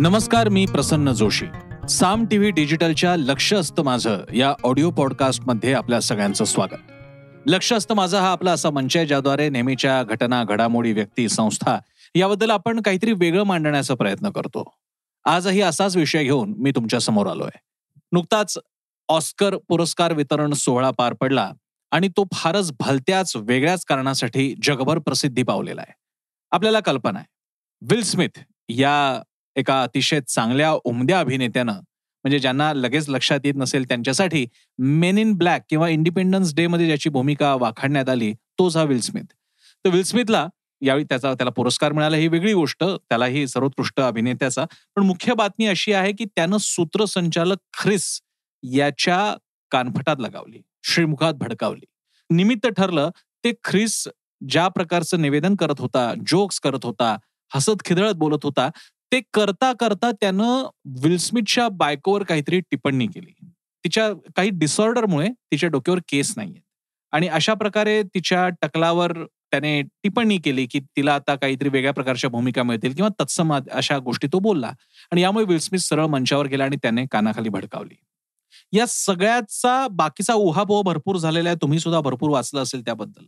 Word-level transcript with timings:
नमस्कार 0.00 0.48
मी 0.48 0.66
प्रसन्न 0.66 1.12
जोशी. 1.12 1.46
साम 1.88 2.24
टीव्ही 2.26 2.50
डिजिटलच्या 2.50 3.16
लक्ष 3.16 3.54
असतं 3.54 3.82
माझं 3.82 4.34
या 4.34 4.54
ऑडिओ 4.64 4.90
पॉडकास्टमध्ये 4.90 5.72
आपल्या 5.72 6.00
सगळ्यांचं 6.00 6.44
स्वागत. 6.44 6.92
लक्ष 7.46 7.72
असतं 7.72 7.94
माझा 7.94 8.20
हा 8.20 8.32
आपला 8.32 8.52
असा 8.52 8.70
मंच 8.70 8.96
आहे 8.96 9.06
ज्याद्वारे 9.06 9.48
नेहमीच्या 9.48 10.02
घटना 10.02 10.44
घडामोडी 10.44 10.92
व्यक्ती 10.92 11.28
संस्था 11.28 11.78
याबद्दल 12.14 12.50
आपण 12.50 12.80
काहीतरी 12.80 13.12
वेगळं 13.12 13.42
मांडण्याचा 13.42 13.94
प्रयत्न 13.94 14.30
करतो. 14.30 14.74
आजही 15.24 15.60
असाच 15.60 15.96
विषय 15.96 16.24
घेऊन 16.24 16.54
मी 16.58 16.70
तुमच्यासमोर 16.70 17.26
आलोय. 17.26 17.58
नुकताच 18.12 18.58
ऑस्कर 19.08 19.56
पुरस्कार 19.68 20.12
वितरण 20.12 20.52
सोहळा 20.52 20.90
पार 20.90 21.12
पडला 21.12 21.52
आणि 21.90 22.08
तो 22.08 22.24
फारच 22.32 22.72
भलत्याच 22.80 23.32
वेगळ्याच 23.36 23.84
कारणासाठी 23.84 24.54
जगभर 24.62 24.98
प्रसिद्धी 24.98 25.42
पावलेला 25.42 25.80
आहे. 25.80 25.94
आपल्याला 26.50 26.80
कल्पना 26.80 27.18
आहे. 27.18 27.28
विल 27.90 28.02
स्मिथ 28.02 28.38
या 28.68 29.22
एका 29.56 29.82
अतिशय 29.82 30.20
चांगल्या 30.20 30.72
उमद्या 30.84 31.20
अभिनेत्यानं 31.20 31.72
म्हणजे 32.24 32.38
ज्यांना 32.38 32.72
लगेच 32.72 33.08
लक्षात 33.08 33.40
येत 33.44 33.54
नसेल 33.56 33.84
त्यांच्यासाठी 33.84 34.46
मेन 34.78 35.18
इन 35.18 35.32
ब्लॅक 35.32 35.62
किंवा 35.70 35.88
इंडिपेंडन्स 35.88 36.54
डे 36.54 36.66
मध्ये 36.66 36.86
ज्याची 36.86 37.08
भूमिका 37.08 37.54
वाखाणण्यात 37.54 38.08
आली 38.08 38.32
तोच 38.58 38.76
हा 38.76 38.82
विल 38.82 39.00
स्मिथ 39.00 39.32
तर 39.84 39.90
विल 39.90 40.02
स्मिथला 40.02 40.46
यावेळी 40.82 41.04
त्याचा 41.04 41.32
त्याला 41.34 41.50
पुरस्कार 41.50 41.92
मिळाला 41.92 42.16
ही 42.16 42.28
वेगळी 42.28 42.52
गोष्ट 42.52 42.84
त्यालाही 42.84 43.46
सर्वोत्कृष्ट 43.48 44.00
अभिनेत्याचा. 44.00 44.64
पण 44.96 45.02
मुख्य 45.02 45.34
बातमी 45.34 45.66
अशी 45.66 45.92
आहे 45.92 46.12
की 46.12 46.24
त्यानं 46.24 46.56
सूत्रसंचालक 46.56 47.56
ख्रिस 47.78 48.20
याच्या 48.62 49.34
कानफटात 49.70 50.16
लगावली 50.18 50.60
श्रीमुखात 50.84 51.34
भडकावली. 51.34 51.84
निमित्त 52.30 52.66
ठरलं 52.66 53.10
ते 53.44 53.52
ख्रिस 53.64 54.08
ज्या 54.48 54.68
प्रकारचं 54.68 55.22
निवेदन 55.22 55.54
करत 55.54 55.80
होता 55.80 56.12
जोक्स 56.26 56.60
करत 56.60 56.84
होता 56.84 57.16
हसत 57.54 57.84
खिदळत 57.84 58.14
बोलत 58.14 58.44
होता 58.44 58.68
ते 59.12 59.20
करता 59.34 59.72
करता 59.72 60.10
त्यानं 60.12 60.68
विल्समिथच्या 61.02 61.68
बायकोवर 61.68 62.22
काहीतरी 62.22 62.60
टिप्पणी 62.60 63.06
केली. 63.06 63.32
तिच्या 63.84 64.12
काही 64.36 64.50
डिसऑर्डरमुळे 64.50 65.28
तिच्या 65.28 65.68
डोक्यावर 65.68 66.00
केस 66.08 66.32
नाहीये 66.36 66.60
आणि 67.12 67.28
अशा 67.28 67.54
प्रकारे 67.54 68.02
तिच्या 68.02 68.48
टकलावर 68.62 69.12
त्याने 69.24 69.80
टिप्पणी 69.82 70.38
केली 70.38 70.66
की 70.66 70.80
तिला 70.96 71.14
आता 71.14 71.34
काहीतरी 71.34 71.68
वेगळ्या 71.68 71.92
प्रकारच्या 71.92 72.30
भूमिका 72.30 72.62
मिळतील 72.62 72.94
किंवा 72.94 73.08
तत्सम 73.22 73.52
अशा 73.54 73.98
गोष्टी 73.98 74.28
तो 74.32 74.38
बोलला. 74.38 74.72
आणि 75.12 75.22
यामुळे 75.22 75.44
विल्स्मिथ 75.44 75.80
सरळ 75.80 76.06
मंचावर 76.06 76.46
गेला 76.46 76.64
आणि 76.64 76.76
त्याने 76.76 77.04
कानाखाली 77.12 77.48
भडकावली. 77.48 77.94
या 78.72 78.86
सगळ्याचा 78.86 79.86
बाकीचा 79.90 80.34
उहापोह 80.34 80.82
भरपूर 80.82 81.16
झालेला 81.16 81.48
आहे. 81.48 81.58
तुम्ही 81.62 81.78
सुद्धा 81.78 82.00
भरपूर 82.00 82.30
वाचलं 82.30 82.62
असेल 82.62 82.84
त्याबद्दल. 82.84 83.24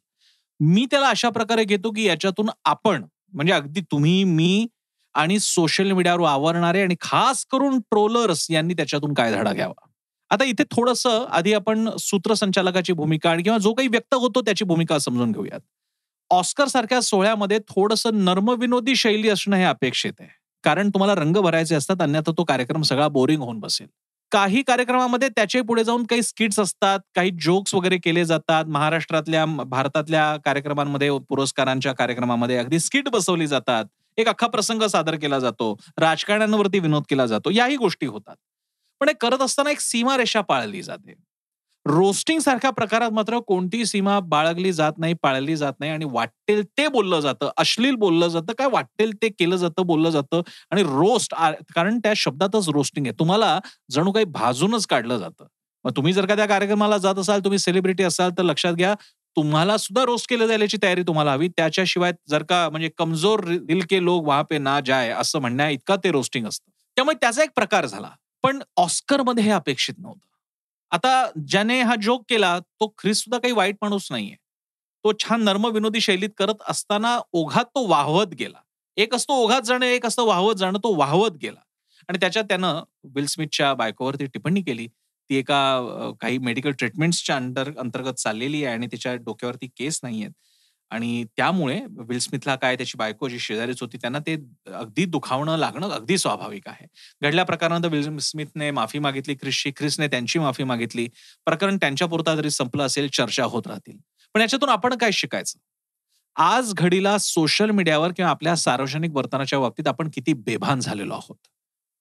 मी 0.60 0.86
त्याला 0.90 1.08
अशा 1.08 1.30
प्रकारे 1.30 1.64
घेतो 1.64 1.90
की 1.90 2.05
याच्यातून 2.06 2.50
आपण 2.64 3.05
म्हणजे 3.32 3.52
अगदी 3.52 3.80
तुम्ही 3.80 4.24
मी 4.24 4.66
आणि 5.14 5.38
सोशल 5.38 5.92
मीडियावर 5.92 6.28
आवरणारे 6.28 6.82
आणि 6.82 6.94
खास 7.00 7.46
करून 7.46 7.78
ट्रोलर्स 7.78 8.46
यांनी 8.50 8.74
त्याच्यातून 8.74 9.14
काय 9.14 9.32
धडा 9.32 9.52
घ्यावा. 9.52 9.86
आता 10.30 10.44
इथे 10.44 10.64
थोडस 10.64 11.06
आधी 11.06 11.52
आपण 11.52 11.88
सूत्रसंचालकाची 12.00 12.92
भूमिका 12.92 13.30
आणि 13.30 13.42
किंवा 13.42 13.58
जो 13.58 13.72
काही 13.74 13.88
व्यक्त 13.88 14.14
होतो 14.14 14.40
त्याची 14.40 14.64
भूमिका 14.64 14.98
समजून 14.98 15.32
घेऊयात. 15.32 15.60
ऑस्कर 16.30 16.66
सारख्या 16.66 17.00
सोहळ्यामध्ये 17.00 17.58
थोडस 17.58 18.06
नर्मविनोदी 18.06 18.96
शैली 18.96 19.28
असणं 19.28 19.56
हे 19.56 19.64
अपेक्षित 19.64 20.12
आहे. 20.20 20.28
कारण 20.64 20.88
तुम्हाला 20.88 21.14
रंग 21.14 21.36
भरायचे 21.36 21.74
असतात 21.74 22.02
अन्यथा 22.02 22.32
तो 22.38 22.44
कार्यक्रम 22.44 22.82
सगळा 22.82 23.08
बोरिंग 23.08 23.42
होऊन 23.42 23.60
बसेल. 23.60 23.86
काही 24.32 24.62
कार्यक्रमामध्ये 24.62 25.28
त्याचे 25.28 25.60
पुढे 25.60 25.84
जाऊन 25.84 26.04
काही 26.04 26.22
स्किट्स 26.22 26.58
असतात 26.60 27.00
काही 27.14 27.30
जोक्स 27.30 27.74
वगैरे 27.74 27.96
केले 27.96 28.24
जातात. 28.24 28.64
महाराष्ट्रातल्या 28.64 29.44
भारतातल्या 29.46 30.36
कार्यक्रमांमध्ये 30.44 31.10
पुरस्कारांच्या 31.28 31.92
कार्यक्रमामध्ये 31.92 32.56
अगदी 32.58 32.78
स्किट 32.78 33.08
बसवली 33.08 33.46
जातात. 33.46 33.84
एक 34.18 34.28
अख्खा 34.28 34.46
प्रसंग 34.46 34.82
सादर 34.88 35.14
केला 35.16 35.38
जातो 35.38 35.74
राजकारण्यांवरती 35.98 36.78
विनोद 36.78 37.02
केला 37.10 37.26
जातो 37.26 37.50
याही 37.50 37.76
गोष्टी 37.76 38.06
होतात. 38.06 38.36
पण 39.00 39.08
हे 39.08 39.14
करत 39.20 39.42
असताना 39.42 39.70
एक 39.70 39.80
सीमारेषा 39.80 40.40
पाळली 40.40 40.83
जाते. 40.83 41.14
रोस्टिंग 41.86 42.39
सारख्या 42.40 42.70
प्रकारात 42.70 43.11
मात्र 43.12 43.39
कोणतीही 43.48 43.86
सीमा 43.86 44.18
बाळगली 44.27 44.72
जात 44.72 44.92
नाही 44.98 45.14
पाळली 45.22 45.56
जात 45.56 45.72
नाही 45.80 45.92
आणि 45.92 46.05
वाटेल 46.12 46.62
ते 46.78 46.86
बोललं 46.89 47.20
जातं 47.20 47.50
अश्लील 47.56 47.94
बोललं 47.96 48.28
जातं 48.28 48.52
काय 48.58 48.68
वाटेल 48.72 49.12
ते 49.22 49.28
केलं 49.30 49.56
जातं 49.56 49.86
बोललं 49.86 50.11
जातं 50.11 50.42
आणि 50.70 50.83
रोस्ट 50.83 51.34
कारण 51.74 51.98
त्या 51.98 52.12
शब्दातच 52.16 52.68
रोस्टिंग 52.68 53.06
आहे. 53.06 53.14
तुम्हाला 53.18 53.58
जणू 53.90 54.12
काही 54.12 54.24
भाजूनच 54.30 54.86
काढलं 54.86 55.18
जातं. 55.18 55.46
मग 55.84 55.92
तुम्ही 55.96 56.12
जर 56.12 56.27
का 56.27 56.34
त्या 56.36 56.46
कार्यक्रमाला 56.46 56.96
जात 56.98 57.18
असाल 57.18 57.40
तुम्ही 57.40 57.58
सेलिब्रिटी 57.58 58.02
असाल 58.02 58.30
तर 58.39 58.42
लक्षात 58.42 58.74
घ्या 58.74 58.94
तुम्हाला 59.36 59.77
सुद्धा 59.77 60.05
रोस्ट 60.05 60.30
केलं 60.30 60.46
जायची 60.46 60.77
तयारी 60.83 61.02
तुम्हाला 61.02 61.33
हवी. 61.33 61.48
त्याच्याशिवाय 61.48 62.12
जर 62.28 62.42
का 62.42 62.68
म्हणजे 62.70 62.90
कमजोर 62.98 63.45
दिल 63.45 63.80
के 63.90 64.05
लोक 64.05 64.24
वहा 64.24 64.42
पे 64.42 64.58
ना 64.58 64.80
जाय 64.80 65.11
असं 65.11 65.39
म्हणण्या 65.39 65.68
इतका 65.68 65.96
ते 65.96 66.11
रोस्टिंग 66.11 66.46
असतं. 66.46 66.70
त्यामुळे 66.96 67.17
त्याचा 67.20 67.42
एक 67.42 67.50
प्रकार 67.56 67.86
झाला. 67.86 68.11
पण 68.42 68.62
ऑस्करमध्ये 68.77 69.45
हे 69.45 69.50
अपेक्षित 69.50 69.95
नव्हतं. 69.98 70.27
आता 70.90 71.30
ज्याने 71.48 71.83
हा 71.83 71.95
जोक 72.02 72.24
केला 72.28 72.58
तो 72.58 72.95
ख्रिस 72.98 73.18
सुद्धा 73.18 73.39
काही 73.39 73.52
वाईट 73.52 73.77
माणूस 73.83 74.08
नाहीये. 74.11 74.34
तो 75.05 75.12
छान 75.18 75.42
नर्म 75.42 75.66
विनोदी 75.66 76.01
शैलीत 76.01 76.30
करत 76.39 76.55
असताना 76.68 77.20
ओघात 77.33 77.64
तो 77.64 77.86
वाहवत 77.86 78.27
गेला. 78.27 78.58
एक 78.96 79.14
असतो 79.14 79.33
ओघात 79.34 79.62
जाणं 79.62 79.86
एक 79.86 80.06
असतं 80.06 80.22
वाहवत 80.24 80.55
जाणं 80.55 80.78
तो 80.78 80.95
वाहवत 80.95 81.30
गेला. 81.30 81.61
आणि 82.08 82.18
त्याच्यात 82.20 82.45
त्यानं 82.45 82.83
विल 83.05 83.27
स्मिथच्या 83.27 83.74
बायकोवरती 83.74 84.27
टिप्पणी 84.27 84.62
केली. 84.62 84.89
ती 85.30 85.36
एका 85.36 86.12
काही 86.20 86.39
मेडिकल 86.39 86.70
ट्रीटमेंट्सच्या 86.70 87.36
अंतर 87.36 87.70
अंतर्गत 87.79 88.14
चाललेली 88.14 88.64
आहे 88.64 88.74
आणि 88.74 88.86
त्याच्या 88.86 89.14
डोक्यावरती 89.17 89.67
केस 89.77 90.01
नाहीयेत 90.02 90.30
आणि 90.90 91.24
त्यामुळे 91.36 91.80
विल 92.08 92.18
स्मिथला 92.18 92.55
काय 92.57 92.77
त्याची 92.77 92.98
बायको 92.98 93.29
जी 93.29 93.39
शेजारीच 93.39 93.80
होती 93.80 93.96
त्यांना 93.96 94.18
ते 94.18 94.34
अगदी 94.74 95.05
दुखावणं 95.07 95.57
लागणं 95.58 95.90
अगदी 95.90 96.18
स्वाभाविक 96.18 96.68
आहे. 96.68 96.86
घडल्या 97.23 97.45
प्रकारानंतर 97.45 97.89
विल 97.89 98.18
स्मिथने 98.20 98.70
माफी 98.70 98.98
मागितली 98.98 99.34
ख्रिसची 99.34 99.70
ख्रिसने 99.77 100.07
त्यांची 100.08 100.39
माफी 100.39 100.64
मागितली. 100.64 101.08
प्रकरण 101.46 101.77
त्यांच्या 101.77 102.08
पुरता 102.08 102.34
जरी 102.36 102.51
संपलं 102.51 102.84
असेल 102.86 103.08
चर्चा 103.13 103.45
होत 103.45 103.67
राहतील. 103.67 103.96
पण 104.34 104.40
याच्यातून 104.40 104.68
आपण 104.68 104.95
काय 104.96 105.11
शिकायचं? 105.13 105.58
आज 106.36 106.73
घडीला 106.74 107.17
सोशल 107.18 107.70
मीडियावर 107.70 108.13
किंवा 108.13 108.30
आपल्या 108.30 108.55
सार्वजनिक 108.57 109.13
वर्तनाच्या 109.14 109.58
बाबतीत 109.58 109.89
आपण 109.89 110.08
किती 110.14 110.33
बेभान 110.45 110.80
झालेलो 110.80 111.14
आहोत? 111.14 111.36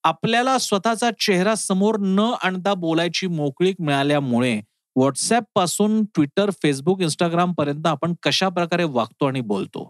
आपल्याला 0.03 0.57
स्वतःचा 0.57 1.09
चेहरा 1.19 1.53
समोर 1.55 1.97
न 1.99 2.19
आणता 2.43 2.73
बोलायची 2.73 3.27
मोकळीक 3.27 3.75
मिळाल्यामुळे 3.81 4.59
व्हॉट्सअपपासून 4.95 6.03
ट्विटर 6.15 6.49
फेसबुक 6.63 7.01
इंस्टाग्राम 7.01 7.53
पर्यंत 7.53 7.87
आपण 7.87 8.13
कशा 8.23 8.49
प्रकारे 8.49 8.83
वागतो 8.83 9.25
आणि 9.25 9.41
बोलतो? 9.41 9.83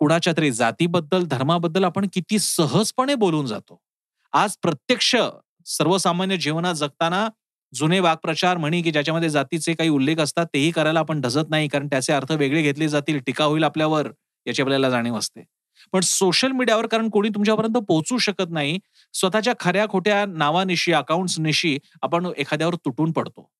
कुणाच्या 0.00 0.32
तरी 0.36 0.50
जातीबद्दल 0.52 1.24
धर्माबद्दल 1.24 1.84
आपण 1.84 2.06
किती 2.12 2.38
सहजपणे 2.38 3.14
बोलून 3.14 3.46
जातो? 3.46 3.78
आज 4.32 4.56
प्रत्यक्ष 4.62 5.14
सर्वसामान्य 5.66 6.36
जीवनात 6.36 6.74
जगताना 6.74 7.26
जुने 7.72 7.98
वाक्प्रचार 8.00 8.56
म्हणी 8.56 8.82
की 8.82 8.90
ज्याच्यामध्ये 8.92 9.28
जातीचे 9.30 9.72
काही 9.74 9.90
उल्लेख 9.90 10.18
असतात 10.20 10.46
तेही 10.54 10.70
करायला 10.70 11.00
आपण 11.00 11.20
ढजत 11.20 11.50
नाही 11.50 11.68
कारण 11.68 11.86
त्याचे 11.88 12.12
अर्थ 12.12 12.32
वेगळे 12.32 12.62
घेतले 12.62 12.88
जातील 12.88 13.18
टीका 13.26 13.44
होईल 13.44 13.64
आपल्यावर 13.64 14.10
याची 14.46 14.62
आपल्याला 14.62 14.90
जाणीव 14.90 15.16
असते. 15.18 15.44
पण 15.92 16.00
सोशल 16.00 16.52
मीडियावर 16.52 16.86
कारण 16.86 17.08
कोणी 17.08 17.28
तुमच्यापर्यंत 17.28 17.74
पोहोचू 17.74 18.18
शकत 18.18 18.50
नाही 18.50 18.78
स्वतःच्या 19.12 19.54
खऱ्या 19.60 19.88
खोट्या 19.88 20.24
नावानिशी 20.26 20.92
निशी 21.38 21.78
आपण 22.02 22.26
एखाद्यावर 22.36 22.74
तुटून 22.74 23.12
पडतो. 23.12 23.50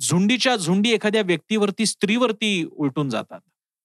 झुंडीच्या 0.00 0.56
झुंडी 0.56 0.90
एखाद्या 0.90 1.22
व्यक्तीवरती 1.22 1.86
स्त्रीवरती 1.86 2.64
उलटून 2.72 3.08
जातात. 3.10 3.40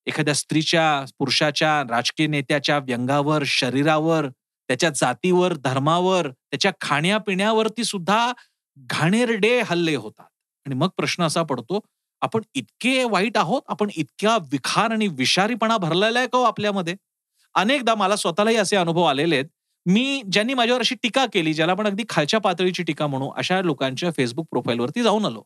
एखाद्या 0.08 0.34
स्त्रीच्या 0.34 1.06
पुरुषाच्या 1.20 1.82
राजकीय 1.90 2.28
नेत्याच्या 2.28 2.78
व्यंगावर 2.78 3.44
शरीरावर 3.46 4.28
त्याच्या 4.70 4.90
जातीवर 4.90 5.54
धर्मावर 5.54 6.30
त्याच्या 6.30 6.72
खाण्यापिण्यावरती 6.82 7.84
सुद्धा 7.84 8.34
घाणेरडे 8.78 9.62
हल्ले 9.62 9.96
होतात. 9.96 10.26
आणि 10.66 10.76
मग 10.76 10.88
प्रश्न 10.98 11.24
असा 11.24 11.44
पडतो 11.44 11.80
आपण 12.22 12.42
इतके 12.54 13.04
वाईट 13.04 13.38
आहोत? 13.38 13.62
आपण 13.68 13.90
इतक्या 13.96 14.38
विखार 14.52 14.92
आणि 14.92 15.08
विषारीपणा 15.08 15.78
भरलेला 15.78 16.20
आहे 16.20 16.28
का 16.28 16.38
हो 16.38 16.44
आपल्यामध्ये? 16.44 16.96
अनेकदा 17.58 17.96
मला 17.96 18.16
स्वतःलाही 18.16 18.56
असे 18.58 18.76
अनुभव 18.76 19.04
आलेले 19.04 19.36
आहेत. 19.36 19.46
मी 19.86 20.22
ज्यांनी 20.32 20.54
माझ्यावर 20.54 20.82
अशी 20.82 20.96
टीका 21.04 21.26
केली 21.34 21.54
ज्याला 21.54 21.72
आपण 21.72 21.88
अगदी 21.88 22.04
खालच्या 22.10 22.40
पातळीची 22.40 22.84
टीका 22.84 23.08
म्हणू 23.08 23.30
अशा 23.38 23.62
लोकांच्या 23.62 24.12
फेसबुक 24.12 24.48
प्रोफाईलवरती 24.52 25.04
जाऊन 25.04 25.26
आलो. 25.26 25.42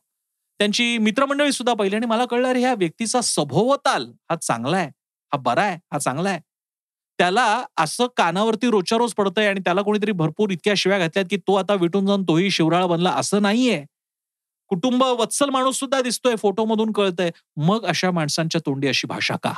त्यांची 0.60 0.98
मित्रमंडळी 0.98 1.52
सुद्धा 1.52 1.74
पाहिली 1.74 1.96
आणि 1.96 2.06
मला 2.06 2.24
कळलं 2.24 2.58
ह्या 2.58 2.74
व्यक्तीचा 2.74 3.20
सभोवताल 3.20 4.10
हा 4.30 4.36
चांगला 4.36 4.76
आहे. 4.76 4.88
हा 5.32 5.36
बरा 5.38 5.62
आहे. 5.62 5.78
हा 5.92 5.98
चांगला 5.98 6.28
आहे. 6.30 6.40
त्याला 7.18 7.64
असं 7.76 8.06
कानावरती 8.16 8.70
रोजच्या 8.70 8.98
रोज 8.98 9.12
पडतंय 9.14 9.46
आणि 9.48 9.60
त्याला 9.60 9.82
कोणीतरी 9.82 10.12
भरपूर 10.12 10.50
इतक्या 10.50 10.74
शिव्या 10.76 10.98
घातल्यात 10.98 11.26
की 11.30 11.36
तो 11.36 11.54
आता 11.54 11.74
विटून 11.74 12.06
जाऊन 12.06 12.22
तोही 12.22 12.50
शिवराळ 12.50 12.84
बनला 12.84 13.10
असं 13.10 13.42
नाहीये. 13.42 13.84
कुटुंब 14.68 15.02
वत्सल 15.02 15.50
माणूस 15.50 15.78
सुद्धा 15.78 16.00
दिसतोय 16.00 16.34
फोटोमधून 16.36 16.92
कळतंय. 16.92 17.30
मग 17.56 17.84
अशा 17.84 18.10
माणसांच्या 18.10 18.60
तोंडी 18.66 18.88
अशी 18.88 19.06
भाषा 19.06 19.36
का? 19.42 19.52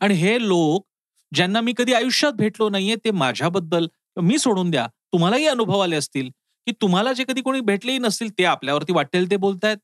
आणि 0.00 0.14
हे 0.14 0.48
लोक 0.48 0.86
ज्यांना 1.32 1.60
मी 1.60 1.72
कधी 1.78 1.92
आयुष्यात 1.94 2.32
भेटलो 2.38 2.68
नाहीये 2.68 2.96
ते 3.04 3.10
माझ्याबद्दल 3.10 3.86
मी 4.22 4.38
सोडून 4.38 4.70
द्या. 4.70 4.86
तुम्हालाही 5.12 5.46
अनुभव 5.46 5.80
आले 5.80 5.96
असतील 5.96 6.28
की 6.66 6.72
तुम्हाला 6.82 7.12
जे 7.12 7.24
कधी 7.28 7.40
कोणी 7.42 7.60
भेटलेही 7.60 7.98
नसतील 7.98 8.30
ते 8.38 8.44
आपल्यावरती 8.44 8.92
वाटेल 8.92 9.30
ते 9.30 9.36
बोलतायत. 9.36 9.76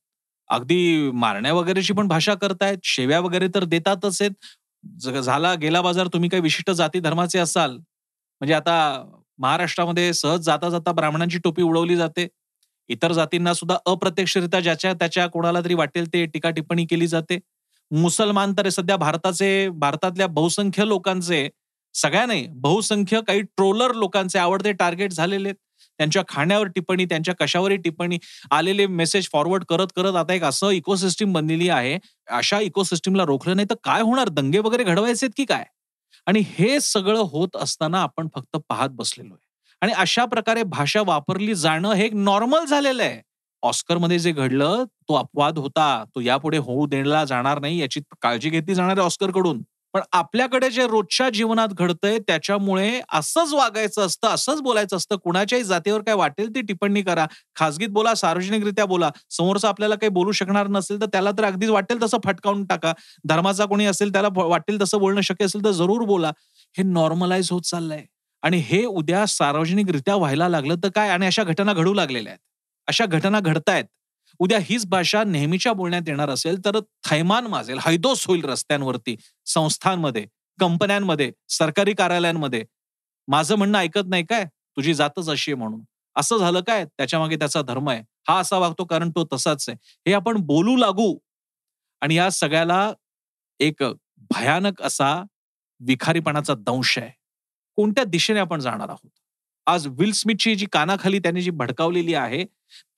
अगदी 0.50 1.10
मारण्या 1.14 1.52
वगैरेची 1.54 1.92
पण 1.92 2.08
भाषा 2.08 2.34
करतायत 2.34 2.78
शेव्या 2.84 3.20
वगैरे 3.20 3.48
तर 3.54 3.64
देतातच 3.64 4.20
आहेत 4.22 5.20
झाला 5.22 5.54
गेला 5.62 5.80
बाजार 5.82 6.06
तुम्ही 6.12 6.28
काही 6.30 6.42
विशिष्ट 6.42 6.70
जाती 6.70 7.00
धर्माचे 7.00 7.38
असाल. 7.38 7.76
म्हणजे 8.40 8.54
आता 8.54 8.74
महाराष्ट्रामध्ये 9.38 10.12
सहज 10.14 10.40
जाता 10.44 10.68
जाता 10.70 10.92
ब्राह्मणांची 10.92 11.38
टोपी 11.44 11.62
उडवली 11.62 11.96
जाते. 11.96 12.26
इतर 12.90 13.12
जातींना 13.12 13.52
सुद्धा 13.54 13.76
अप्रत्यक्षरित्या 13.86 14.60
ज्याच्या 14.60 14.92
त्याच्या 14.92 15.26
कोणाला 15.26 15.60
तरी 15.64 15.74
वाटेल 15.74 16.06
ते 16.12 16.24
टीका 16.26 16.50
टिप्पणी 16.50 16.84
केली 16.90 17.06
जाते. 17.06 17.38
मुसलमान 17.90 18.52
तर 18.58 18.68
सध्या 18.68 18.96
भारताचे 18.96 19.68
भारतातल्या 19.70 20.26
बहुसंख्य 20.26 20.86
लोकांचे 20.86 21.48
सगळ्या 21.94 22.24
नाही 22.26 22.46
बहुसंख्य 22.50 23.20
काही 23.26 23.40
ट्रोलर 23.42 23.94
लोकांचे 23.94 24.38
आवडते 24.38 24.72
टार्गेट 24.72 25.12
झालेले 25.12 25.48
आहेत. 25.48 25.56
त्यांच्या 25.98 26.22
खाण्यावर 26.28 26.66
टिप्पणी 26.66 27.04
त्यांच्या 27.04 27.34
कशावरही 27.40 27.76
टिप्पणी 27.76 28.18
आलेले 28.50 28.86
मेसेज 28.86 29.28
फॉरवर्ड 29.32 29.64
करत 29.64 29.86
करत 29.96 30.16
आता 30.16 30.34
एक 30.34 30.44
असं 30.44 30.70
इकोसिस्टीम 30.70 31.32
बनलेली 31.32 31.68
आहे. 31.68 31.98
अशा 32.28 32.58
इकोसिस्टीमला 32.60 33.24
रोखलं 33.24 33.56
नाही 33.56 33.66
तर 33.70 33.74
काय 33.84 34.02
होणार? 34.02 34.28
दंगे 34.28 34.58
वगैरे 34.58 34.84
घडवायचे 34.84 35.28
की 35.36 35.44
काय? 35.44 35.64
आणि 36.26 36.42
हे 36.48 36.80
सगळं 36.80 37.20
होत 37.20 37.56
असताना 37.56 38.02
आपण 38.02 38.28
फक्त 38.34 38.56
पाहत 38.68 38.88
बसलेलो 38.90 39.34
आहे. 39.34 39.46
आणि 39.82 39.92
अशा 39.92 40.24
प्रकारे 40.24 40.62
भाषा 40.62 41.02
वापरली 41.06 41.54
जाणं 41.54 41.92
हे 41.92 42.08
नॉर्मल 42.12 42.64
झालेलं 42.64 43.02
आहे. 43.02 43.20
ऑस्करमध्ये 43.62 44.18
जे 44.18 44.32
घडलं 44.32 44.84
तो 45.08 45.14
अपवाद 45.14 45.58
होता. 45.58 46.04
तो 46.14 46.20
यापुढे 46.20 46.58
होऊ 46.58 46.86
देण्याला 46.86 47.24
जाणार 47.24 47.58
नाही 47.60 47.78
याची 47.80 48.00
काळजी 48.22 48.50
घेतली 48.50 48.74
जाणार 48.74 48.96
आहे 48.98 49.06
ऑस्करकडून 49.06 49.62
पण 49.94 50.00
आपल्याकडे 50.12 50.68
जे 50.70 50.86
रोजच्या 50.86 51.28
जीवनात 51.30 51.68
घडतंय 51.74 52.18
त्याच्यामुळे 52.18 53.00
असंच 53.12 53.52
वागायचं 53.54 54.06
असतं 54.06 54.28
असंच 54.28 54.60
बोलायचं 54.62 54.96
असतं. 54.96 55.16
कुणाच्याही 55.16 55.64
जातीवर 55.64 56.00
काय 56.02 56.14
वाटेल 56.14 56.48
ती 56.54 56.60
टिप्पणी 56.60 57.02
करा. 57.02 57.26
खासगीत 57.56 57.88
बोला 57.88 58.14
सार्वजनिकरित्या 58.14 58.84
बोला. 58.86 59.10
समोरचं 59.30 59.68
आपल्याला 59.68 59.94
काही 59.94 60.10
बोलू 60.10 60.32
शकणार 60.32 60.68
नसेल 60.68 61.00
तर 61.00 61.06
त्याला 61.06 61.30
तर 61.38 61.44
अगदीच 61.44 61.70
वाटेल 61.70 62.02
तसं 62.02 62.18
फटकावून 62.24 62.64
टाका. 62.64 62.92
धर्माचा 63.24 63.64
कोणी 63.64 63.86
असेल 63.86 64.12
त्याला 64.12 64.28
वाटेल 64.36 64.80
तसं 64.82 64.98
बोलणं 64.98 65.20
शक्य 65.20 65.44
असेल 65.44 65.64
तर 65.64 65.70
जरूर 65.72 66.04
बोला. 66.06 66.30
हे 66.76 66.82
नॉर्मलाइज 66.82 67.50
होत 67.50 67.62
चाललंय. 67.62 68.04
आणि 68.42 68.58
हे 68.60 68.84
उद्या 68.84 69.24
सार्वजनिकरित्या 69.26 70.16
व्हायला 70.16 70.48
लागलं 70.48 70.74
तर 70.84 70.88
काय? 70.94 71.08
आणि 71.08 71.26
अशा 71.26 71.42
घटना 71.44 71.72
घडू 71.72 71.94
लागलेल्या 71.94 72.30
आहेत. 72.32 72.38
अशा 72.88 73.06
घटना 73.06 73.40
घडतायत. 73.40 73.84
उद्या 74.40 74.58
हीच 74.62 74.86
भाषा 74.86 75.22
नेहमीच्या 75.24 75.72
बोलण्यात 75.72 76.08
येणार 76.08 76.30
असेल 76.30 76.64
तर 76.64 76.78
थैमान 77.10 77.46
माजेल 77.46 77.78
हैदोस 77.86 78.26
होईल 78.26 78.44
रस्त्यांवरती 78.44 79.16
संस्थांमध्ये 79.46 80.26
कंपन्यांमध्ये 80.58 81.30
सरकारी 81.48 81.92
कार्यालयांमध्ये. 81.94 82.64
माझं 83.28 83.56
म्हणणं 83.56 83.78
ऐकत 83.78 84.08
नाही 84.08 84.24
काय? 84.24 84.44
तुझी 84.44 84.94
जातच 84.94 85.28
अशी 85.28 85.52
आहे 85.52 85.58
म्हणून. 85.58 85.80
असं 86.16 86.38
झालं 86.38 86.60
काय? 86.60 86.84
त्याच्यामागे 86.84 87.36
त्याचा 87.36 87.62
धर्म 87.62 87.88
आहे. 87.90 88.02
हा 88.28 88.38
असा 88.38 88.58
वागतो 88.58 88.84
कारण 88.84 89.10
तो 89.10 89.26
तसाच 89.32 89.68
आहे. 89.68 89.78
हे 90.06 90.12
आपण 90.12 90.36
बोलू 90.36 90.76
लागू. 90.76 91.14
आणि 92.02 92.14
या 92.14 92.30
सगळ्याला 92.30 92.92
एक 93.60 93.82
भयानक 94.30 94.82
असा 94.82 95.22
विखारीपणाचा 95.80 96.54
दंश 96.54 96.98
आहे. 96.98 97.10
कोणत्या 97.76 98.04
दिशेने 98.04 98.40
आपण 98.40 98.60
जाणार 98.60 98.88
आहोत? 98.88 99.10
आज 99.66 99.86
विल 99.86 100.12
स्मिथची 100.12 100.54
जी 100.54 100.66
कानाखाली 100.72 101.18
त्यांनी 101.18 101.42
जी 101.42 101.50
भडकावलेली 101.50 102.14
आहे 102.14 102.44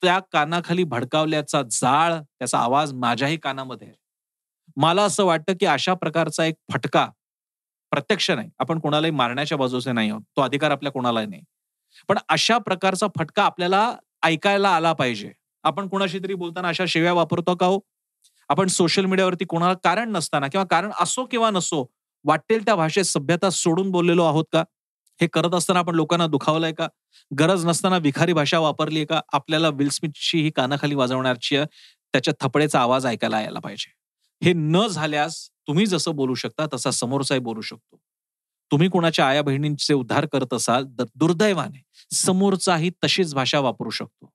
त्या 0.02 0.18
कानाखाली 0.32 0.84
भडकावल्याचा 0.84 1.62
जाळ 1.70 2.14
त्याचा 2.14 2.58
आवाज 2.58 2.92
माझ्याही 2.94 3.36
कानामध्ये 3.36 3.88
आहे. 3.88 3.96
मला 4.76 5.02
असं 5.02 5.24
वाटतं 5.24 5.52
की 5.60 5.66
अशा 5.66 5.94
प्रकारचा 5.94 6.44
एक 6.44 6.54
फटका 6.72 7.06
प्रत्यक्ष 7.90 8.30
नाही. 8.30 8.50
आपण 8.58 8.78
कोणालाही 8.78 9.12
मारण्याच्या 9.12 9.58
बाजूचे 9.58 9.92
नाही 9.92 10.10
आहोत. 10.10 10.22
तो 10.36 10.42
अधिकार 10.42 10.70
आपल्या 10.70 10.92
कोणालाही 10.92 11.26
नाही. 11.26 11.42
पण 12.08 12.18
अशा 12.28 12.58
प्रकारचा 12.58 13.06
फटका 13.18 13.44
आपल्याला 13.44 13.96
ऐकायला 14.22 14.68
आला 14.68 14.92
पाहिजे. 14.92 15.32
आपण 15.64 15.88
कोणाशी 15.88 16.18
तरी 16.18 16.34
बोलताना 16.34 16.68
अशा 16.68 16.84
शिव्या 16.88 17.12
वापरतो 17.12 17.54
का 17.54 17.66
हो? 17.66 17.78
आपण 18.48 18.66
सोशल 18.66 19.04
मीडियावरती 19.04 19.44
कोणाला 19.44 19.74
कारण 19.74 20.10
नसताना 20.12 20.46
किंवा 20.48 20.64
कारण 20.70 20.90
असो 21.00 21.24
किंवा 21.24 21.50
नसो 21.50 21.86
वाटेल 22.24 22.64
त्या 22.64 22.74
भाषेत 22.76 23.04
सभ्यता 23.04 23.50
सोडून 23.50 23.90
बोललेलो 23.90 24.24
आहोत 24.24 24.44
का? 24.52 24.64
हे 25.20 25.26
करत 25.26 25.54
असताना 25.54 25.78
आपण 25.78 25.94
लोकांना 25.94 26.26
दुखावलंय 26.26 26.72
का? 26.72 26.86
गरज 27.30 27.64
नसताना 27.66 27.96
विखारी 27.96 28.32
भाषा 28.32 28.58
वापरली 28.58 29.04
का? 29.04 29.20
आपल्याला 29.32 29.68
विलस्मिथची 29.68 30.40
ही 30.42 30.50
कानाखाली 30.50 30.94
वाजवण्याची 30.94 31.56
त्याच्या 32.14 32.34
थपडेचा 32.40 32.80
आवाज 32.80 33.06
ऐकायला 33.06 33.40
यायला 33.40 33.58
पाहिजे. 33.60 33.90
हे 34.42 34.52
न 34.52 34.86
झाल्यास 34.86 35.48
तुम्ही 35.68 35.86
जसं 35.86 36.14
बोलू 36.16 36.34
शकता 36.34 36.66
तसा 36.74 36.90
समोरचाही 36.90 37.40
बोलू 37.40 37.60
शकतो. 37.60 37.96
तुम्ही 38.70 38.88
कोणाच्या 38.88 39.26
आया 39.26 39.42
बहिणींचे 39.42 39.94
उद्धार 39.94 40.26
करत 40.26 40.54
असाल 40.54 40.84
तर 40.98 41.04
दुर्दैवाने 41.14 41.82
समोरचाही 42.14 42.90
तशीच 43.04 43.34
भाषा 43.34 43.60
वापरू 43.60 43.90
शकतो. 43.90 44.30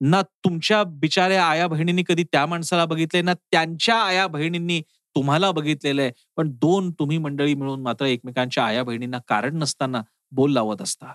ना 0.00 0.22
तुमच्या 0.44 0.82
बिचाऱ्या 0.84 1.44
आया 1.46 1.66
बहिणींनी 1.66 2.02
कधी 2.08 2.24
त्या 2.24 2.46
माणसाला 2.46 2.84
बघितले 2.84 3.22
ना 3.22 3.34
त्यांच्या 3.34 3.96
आया 3.96 4.26
बहिणींनी 4.26 4.80
तुम्हाला 5.16 5.50
बघितलेलं 5.52 6.02
आहे. 6.02 6.12
पण 6.36 6.50
दोन 6.50 6.90
तुम्ही 6.90 7.18
मंडळी 7.18 7.54
मिळून 7.54 7.82
मात्र 7.82 8.04
एकमेकांच्या 8.04 8.64
आया 8.64 8.84
बहिणींना 8.84 9.18
कारण 9.28 9.56
नसताना 9.56 10.02
बोल 10.32 10.52
लावत 10.52 10.82
असता. 10.82 11.06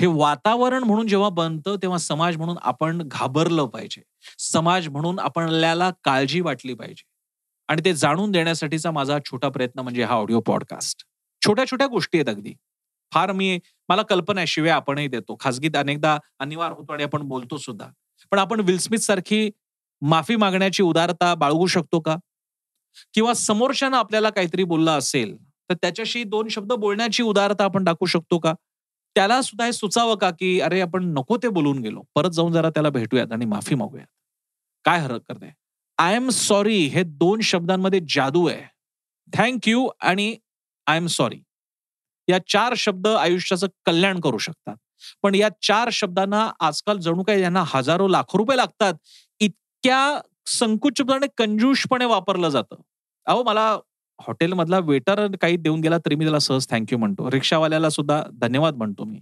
हे 0.00 0.06
वातावरण 0.06 0.84
म्हणून 0.84 1.06
जेव्हा 1.06 1.28
बनतं 1.28 1.76
तेव्हा 1.76 1.98
समाज 1.98 2.36
म्हणून 2.36 2.56
आपण 2.62 3.02
घाबरलं 3.08 3.66
पाहिजे. 3.66 4.02
समाज 4.38 4.88
म्हणून 4.88 5.18
आपल्याला 5.18 5.90
काळजी 6.04 6.40
वाटली 6.40 6.74
पाहिजे. 6.74 7.02
आणि 7.68 7.82
ते 7.84 7.94
जाणून 7.94 8.30
देण्यासाठीचा 8.30 8.90
माझा 8.90 9.18
छोटा 9.24 9.48
प्रयत्न 9.48 9.80
म्हणजे 9.80 10.02
हा 10.02 10.14
ऑडिओ 10.14 10.40
पॉडकास्ट. 10.40 11.04
छोट्या 11.46 11.66
छोट्या 11.66 11.86
गोष्टी 11.86 12.18
आहेत 12.18 12.28
अगदी. 12.28 12.52
फार 13.12 13.32
मी 13.32 13.58
मला 13.88 14.02
कल्पना 14.02 14.40
आहे 14.40 14.46
शिवाय 14.46 14.70
आपणही 14.70 15.08
देतो. 15.08 15.36
खासगीत 15.40 15.76
अनेकदा 15.76 16.18
अनिवार्य 16.38 16.74
होतो 16.78 16.92
आणि 16.92 17.02
आपण 17.02 17.22
बोलतो 17.22 17.56
सुद्धा. 17.58 17.86
पण 18.30 18.38
आपण 18.38 18.60
विलस्मिथ 18.60 18.98
सारखी 18.98 19.50
माफी 20.02 20.36
मागण्याची 20.36 20.82
उदारता 20.82 21.34
बाळगू 21.34 21.66
शकतो 21.66 22.00
का? 22.00 22.16
किंवा 23.14 23.34
समोरच्यानं 23.34 23.96
आपल्याला 23.96 24.30
काहीतरी 24.30 24.64
बोललं 24.64 24.98
असेल 24.98 25.36
तर 25.70 25.74
त्याच्याशी 25.74 26.22
दोन 26.24 26.48
शब्द 26.48 26.72
बोलण्याची 26.72 27.22
उदारता 27.22 27.64
आपण 27.64 27.84
दाखवू 27.84 28.06
शकतो 28.06 28.38
का? 28.38 28.52
त्याला 29.16 29.40
सुद्धा 29.42 29.64
हे 29.64 29.72
सुचावं 29.72 30.14
का 30.14 30.30
की 30.30 30.60
अरे 30.60 30.80
आपण 30.80 31.04
नको 31.12 31.36
ते 31.36 31.48
बोलून 31.48 31.78
गेलो. 31.78 32.02
परत 32.14 32.30
जाऊन 32.30 32.52
जरा 32.52 32.70
त्याला 32.70 32.90
भेटूयात 32.90 33.32
आणि 33.32 33.44
माफी 33.44 33.74
मागूयात. 33.74 34.06
काय 34.84 35.00
हरकत 35.00 35.42
आहे 35.42 35.52
आय 35.98 36.14
एम 36.14 36.28
सॉरी 36.28 36.78
हे 36.86 37.02
दोन 37.02 37.40
शब्दांमध्ये 37.40 38.00
जादू 38.08 38.46
आहे. 38.46 38.62
थँक 39.32 39.68
यू 39.68 39.88
आणि 40.00 40.36
आय 40.86 40.96
एम 40.96 41.06
सॉरी. 41.06 41.40
या 42.28 42.38
चार 42.48 42.74
शब्द 42.76 43.06
आयुष्याचं 43.06 43.66
कल्याण 43.84 44.20
करू 44.20 44.38
शकतात. 44.38 44.76
पण 45.22 45.34
या 45.34 45.48
चार 45.62 45.88
शब्दांना 45.92 46.50
आजकाल 46.60 46.98
जणू 46.98 47.22
काही 47.22 47.42
यांना 47.42 47.64
हजारो 47.66 48.08
लाखो 48.08 48.38
रुपये 48.38 48.56
लागतात. 48.56 48.94
इतक्या 49.40 50.20
संकुचपणे 50.46 51.26
कंजूषपणे 51.38 52.04
वापरलं 52.04 52.48
जातं. 52.48 52.76
अहो 53.26 53.42
मला 53.42 53.78
हॉटेलमधला 54.26 54.78
वेटर 54.78 55.26
काही 55.40 55.56
देऊन 55.56 55.80
गेला 55.80 55.98
तरी 55.98 56.14
मी 56.14 56.24
त्याला 56.24 56.38
सहज 56.38 56.66
थँक्यू 56.70 56.98
म्हणतो. 56.98 57.30
रिक्षावाल्याला 57.30 57.90
सुद्धा 57.90 58.22
धन्यवाद 58.40 58.74
म्हणतो 58.76 59.04
मी. 59.04 59.20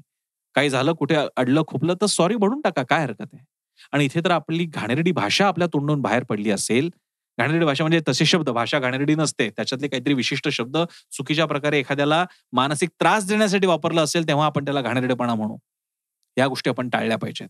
काही 0.55 0.71
झालं 0.71 0.93
कुठे 0.93 1.15
अडलं 1.37 1.63
खुपलं 1.69 1.95
तर 1.95 2.07
सॉरी 2.07 2.37
म्हणून 2.37 2.61
टाका 2.61 2.83
काय 2.83 3.03
हरकत 3.03 3.27
आहे? 3.33 3.45
आणि 3.93 4.05
इथे 4.05 4.21
तर 4.21 4.31
आपली 4.31 4.65
घाणेरडी 4.65 5.13
भाषा 5.13 5.47
आपल्या 5.47 5.69
तोंडून 5.73 6.03
बाहेर 6.03 6.25
पडली 6.25 6.51
असेल. 6.51 6.91
घाणेरडी 7.39 7.65
भाषा 7.65 7.85
म्हणजे 7.85 8.01
तसे 8.09 8.25
शब्द 8.25 8.51
भाषा 8.51 8.79
घाणेरडी 8.79 9.15
नसते. 9.15 9.51
त्याच्यातले 9.51 9.89
काहीतरी 9.89 10.15
विशिष्ट 10.15 10.49
शब्द 10.49 10.77
चुकीच्या 11.13 11.47
प्रकारे 11.47 11.79
एखाद्याला 11.79 12.27
मानसिक 12.53 12.89
त्रास 13.01 13.27
देण्यासाठी 13.29 13.67
वापरलं 13.67 14.05
असेल 14.05 14.29
तेव्हा 14.29 14.47
आपण 14.47 14.65
त्याला 14.65 14.81
घाणेरडेपणा 14.81 15.35
म्हणू. 15.35 15.57
या 16.39 16.47
गोष्टी 16.47 16.71
आपण 16.71 16.89
टाळल्या 16.89 17.19
पाहिजेत. 17.19 17.49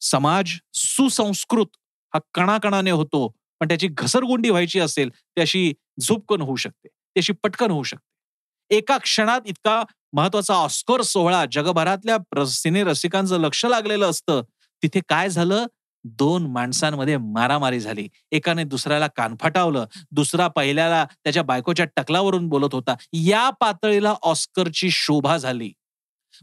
समाज 0.00 0.50
सुसंस्कृत 0.74 1.66
हा 2.14 2.18
कणाकणाने 2.34 2.90
होतो 2.90 3.26
पण 3.60 3.68
त्याची 3.68 3.88
घसरगुंडी 3.88 4.50
व्हायची 4.50 4.80
असेल 4.80 5.08
त्याशी 5.10 5.72
झुपकन 6.00 6.40
होऊ 6.40 6.56
शकते 6.56 6.88
त्याशी 6.88 7.32
पटकन 7.42 7.70
होऊ 7.70 7.82
शकते. 7.82 8.76
एका 8.76 8.96
क्षणात 8.98 9.40
इतका 9.46 9.82
महत्त्वाचा 10.12 10.54
ऑस्कर 10.54 11.02
सोहळा 11.02 11.44
जगभरातल्या 11.52 12.44
सिने 12.46 12.82
रसिकांचं 12.84 13.40
लक्ष 13.40 13.64
लागलेलं 13.66 14.10
असतं. 14.10 14.42
तिथे 14.82 15.00
काय 15.08 15.28
झालं? 15.28 15.66
दोन 16.04 16.46
माणसांमध्ये 16.46 17.16
मारामारी 17.16 17.80
झाली. 17.80 18.08
एकाने 18.32 18.64
दुसऱ्याला 18.64 19.06
कानफटावलं 19.06 19.84
दुसरा 20.10 20.46
पहिल्याला 20.48 21.04
त्याच्या 21.24 21.42
बायकोच्या 21.42 21.86
टकलावरून 21.96 22.48
बोलत 22.48 22.74
होता. 22.74 22.94
या 23.12 23.48
पातळीला 23.50 24.14
ऑस्करची 24.22 24.90
शोभा 24.90 25.36
झाली. 25.36 25.72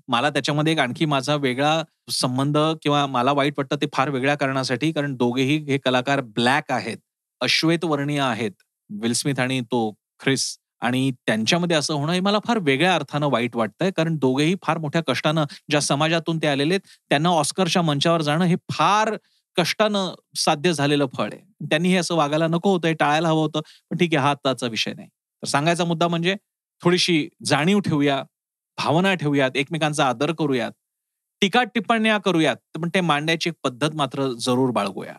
मला 0.07 0.29
त्याच्यामध्ये 0.29 0.73
एक 0.73 0.79
आणखी 0.79 1.05
माझा 1.05 1.35
वेगळा 1.35 1.81
संबंध 2.11 2.57
किंवा 2.83 3.05
मला 3.05 3.31
वाईट 3.31 3.53
वाटतं 3.57 3.75
ते 3.75 3.85
फार 3.93 4.09
वेगळ्या 4.09 4.35
कारणासाठी 4.35 4.91
कारण 4.91 5.15
दोघेही 5.15 5.57
हे 5.67 5.77
कलाकार 5.77 6.21
ब्लॅक 6.21 6.71
आहेत 6.71 6.97
अश्वेत 7.41 7.85
वर्णीय 7.85 8.19
आहेत 8.19 8.51
विलस्मिथ 8.89 9.39
आणि 9.39 9.61
तो 9.61 9.91
ख्रिस. 10.19 10.55
आणि 10.81 11.11
त्यांच्यामध्ये 11.27 11.77
असं 11.77 11.93
होणं 11.93 12.11
हे 12.13 12.19
मला 12.19 12.39
फार 12.47 12.57
वेगळ्या 12.57 12.93
अर्थानं 12.95 13.27
वाईट 13.27 13.55
वाटतंय 13.55 13.91
कारण 13.91 14.15
दोघेही 14.15 14.55
फार 14.63 14.77
मोठ्या 14.77 15.01
कष्टानं 15.07 15.45
ज्या 15.69 15.81
समाजातून 15.81 16.37
ते 16.37 16.47
आलेले 16.47 16.77
त्यांना 16.77 17.29
ऑस्करच्या 17.29 17.81
मंचावर 17.81 18.21
जाणं 18.21 18.45
हे 18.45 18.55
फार 18.71 19.15
कष्टानं 19.57 20.13
साध्य 20.37 20.73
झालेलं 20.73 21.05
फळ 21.17 21.29
आहे. 21.33 21.41
त्यांनी 21.69 21.89
हे 21.89 21.97
असं 21.97 22.15
वागायला 22.15 22.47
नको 22.47 22.71
होतं 22.71 22.93
टाळायला 22.93 23.27
हवं 23.27 23.41
होतं 23.41 23.61
पण 23.91 23.97
ठीक 23.97 24.15
आहे 24.15 24.23
हा 24.23 24.29
आत्ताचा 24.31 24.67
विषय 24.67 24.93
नाही. 24.93 25.07
तर 25.07 25.47
सांगायचा 25.47 25.85
मुद्दा 25.85 26.07
म्हणजे 26.07 26.35
थोडीशी 26.83 27.27
जाणीव 27.45 27.79
ठेवूया 27.79 28.21
भावना 28.79 29.13
ठेवूयात 29.13 29.57
एकमेकांचा 29.57 30.07
आदर 30.07 30.31
करूयात 30.39 30.71
टीका 31.41 31.63
टिप्पण्या 31.63 32.17
करूयात 32.17 32.77
पण 32.77 32.89
ते 32.95 33.01
मांडण्याची 33.01 33.49
एक 33.49 33.55
पद्धत 33.63 33.95
मात्र 33.95 34.27
जरूर 34.39 34.71
बाळगूया. 34.71 35.13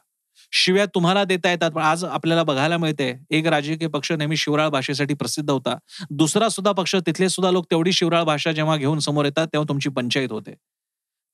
शिव्या 0.53 0.85
तुम्हाला 0.95 1.23
देता 1.25 1.51
येतात 1.51 1.71
पण 1.71 1.83
आज 1.83 2.05
आपल्याला 2.05 2.43
बघायला 2.43 2.77
मिळते 2.79 3.13
एक 3.31 3.47
राजकीय 3.47 3.89
पक्ष 3.89 4.13
नेहमी 4.13 4.37
शिवराळ 4.37 4.69
भाषेसाठी 4.69 5.15
प्रसिद्ध 5.15 5.51
होता 5.51 5.77
दुसरा 6.11 6.49
सुद्धा 6.49 6.73
पक्ष 6.73 6.95
तिथले 7.07 7.29
सुद्धा 7.29 7.51
लोक 7.51 7.67
तेवढी 7.71 7.93
शिवराळ 7.93 8.23
भाषा 8.25 8.53
जेव्हा 8.53 8.77
घेऊन 8.77 8.99
समोर 8.99 9.25
येतात 9.25 9.47
तेव्हा 9.47 9.69
तुमची 9.69 9.89
पंचायत 9.91 10.33
होते. 10.33 10.55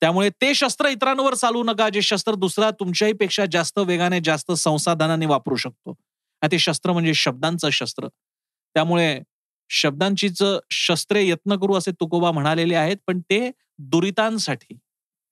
त्यामुळे 0.01 0.29
ते 0.41 0.53
शस्त्र 0.55 0.87
इतरांवर 0.87 1.33
चालू 1.33 1.63
नका 1.63 1.89
जे 1.89 2.01
शस्त्र 2.01 2.33
दुसरा 2.35 2.69
तुमच्याही 2.71 3.13
पेक्षा 3.13 3.45
जास्त 3.51 3.79
वेगाने 3.79 4.19
जास्त 4.23 4.51
संसाधनाने 4.51 5.25
वापरू 5.25 5.55
शकतो. 5.55 5.93
ते 6.41 6.59
शस्त्र 6.59 6.91
म्हणजे 6.91 7.13
शब्दांचं 7.13 7.69
शस्त्र. 7.69 8.07
त्यामुळे 8.75 9.19
शब्दांचीच 9.69 10.43
शस्त्रे 10.71 11.27
यत्न 11.27 11.55
करू 11.55 11.73
असे 11.73 11.91
तुकोबा 11.91 12.31
म्हणालेले 12.31 12.75
आहेत 12.75 12.97
पण 13.07 13.19
ते 13.19 13.51
दुरितांसाठी 13.77 14.77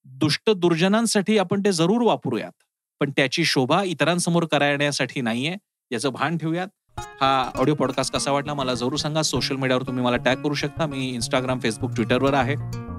दुष्ट 0.04 0.50
दुर्जनांसाठी 0.50 1.38
आपण 1.38 1.60
ते 1.60 1.72
जरूर 1.72 2.02
वापरूयात. 2.02 2.52
पण 3.00 3.10
त्याची 3.10 3.44
शोभा 3.44 3.82
इतरांसमोर 3.84 4.44
करण्यासाठी 4.44 5.20
नाहीये 5.20 5.56
याचं 5.92 6.08
भान 6.08 6.36
ठेवूयात. 6.38 6.68
हा 6.98 7.50
ऑडिओ 7.54 7.74
पॉडकास्ट 7.74 8.12
कसा 8.12 8.30
वाटला 8.30 8.54
मला 8.54 8.74
जरूर 8.74 8.96
सांगा. 8.96 9.22
सोशल 9.22 9.56
मीडियावर 9.56 9.82
तुम्ही 9.82 10.04
मला 10.04 10.16
टॅग 10.16 10.36
करू 10.36 10.54
शकता. 10.54 10.86
मी 10.86 11.08
इंस्टाग्राम 11.08 11.58
फेसबुक 11.60 11.90
ट्विटरवर 11.90 12.34
आहे. 12.34 12.54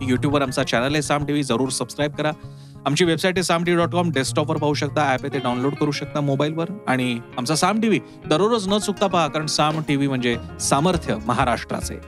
युट्यूबवर 0.09 0.41
आमचा 0.41 0.63
चॅनल 0.63 0.93
आहे. 0.93 1.01
साम 1.01 1.25
टीव्ही 1.25 1.43
जरूर 1.43 1.69
सबस्क्राईब 1.69 2.11
करा. 2.11 2.31
आमची 2.87 3.05
वेबसाईट 3.05 3.37
आहे 3.37 3.43
साम 3.43 3.63
टी 3.63 3.75
डॉट 3.75 3.91
कॉम. 3.91 4.11
डेस्कटॉपवर 4.11 4.57
पाहू 4.57 4.73
शकता 4.73 5.13
ऍप 5.13 5.23
आहे 5.23 5.33
ते 5.33 5.39
डाउनलोड 5.39 5.73
करू 5.75 5.91
शकता 5.91 6.21
मोबाईलवर. 6.21 6.69
आणि 6.87 7.19
आमचा 7.37 7.55
साम 7.55 7.81
टीव्ही 7.81 7.99
दररोज 8.29 8.67
न 8.67 8.77
चुकता 8.77 9.07
पहा 9.07 9.27
कारण 9.27 9.45
साम 9.45 9.79
टीव्ही 9.87 10.07
म्हणजे 10.07 10.35
सामर्थ्य 10.59 11.15
महाराष्ट्राचे. 11.25 11.99